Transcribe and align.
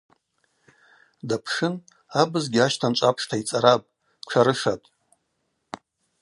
Дапшын– 1.27 1.73
абызгьи 2.21 2.61
ащтанчӏв 2.67 3.05
апшта 3.09 3.35
йцӏарапӏ, 3.41 3.91
тшарышатӏ. 4.25 4.85